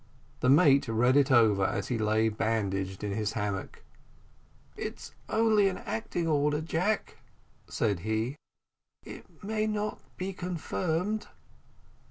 The 0.39 0.49
mate 0.49 0.87
read 0.87 1.15
it 1.15 1.29
over 1.31 1.63
as 1.63 1.89
he 1.89 1.99
lay 1.99 2.27
bandaged 2.27 3.03
in 3.03 3.11
his 3.11 3.33
hammock. 3.33 3.83
"It's 4.75 5.13
only 5.29 5.67
an 5.69 5.77
acting 5.77 6.27
order, 6.27 6.59
Jack," 6.59 7.17
said 7.69 7.99
he; 7.99 8.35
"it 9.03 9.43
may 9.43 9.67
not 9.67 9.99
be 10.17 10.33
confirmed." 10.33 11.27